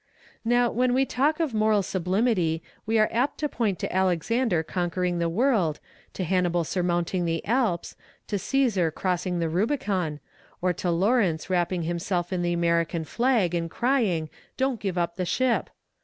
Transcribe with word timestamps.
Now, 0.43 0.71
when 0.71 0.95
we 0.95 1.05
talk 1.05 1.39
of 1.39 1.53
moral 1.53 1.83
sublimity 1.83 2.63
we 2.87 2.97
are 2.97 3.07
apt 3.11 3.37
to 3.37 3.47
point 3.47 3.77
to 3.77 3.95
Alexander 3.95 4.63
conquering 4.63 5.19
the 5.19 5.29
world, 5.29 5.79
to 6.13 6.23
Hannibal 6.23 6.63
surmounting 6.63 7.25
the 7.25 7.45
Alps, 7.45 7.95
to 8.25 8.37
Cæsar 8.37 8.91
crossing 8.91 9.37
the 9.37 9.47
Rubicon, 9.47 10.19
or 10.59 10.73
to 10.73 10.89
Lawrence 10.89 11.51
wrapping 11.51 11.83
himself 11.83 12.33
in 12.33 12.41
the 12.41 12.51
American 12.51 13.03
flag 13.03 13.53
and 13.53 13.69
crying 13.69 14.31
"Don't 14.57 14.79
give 14.79 14.97
up 14.97 15.17
the 15.17 15.25
ship!" 15.25 15.69